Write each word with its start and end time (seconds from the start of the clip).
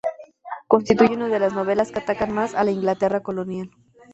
Constituye 0.67 1.13
una 1.15 1.27
de 1.27 1.37
las 1.37 1.53
novelas 1.53 1.91
que 1.91 1.99
atacan 1.99 2.33
más 2.33 2.55
a 2.55 2.63
la 2.63 2.71
Inglaterra 2.71 3.21
colonial. 3.21 3.69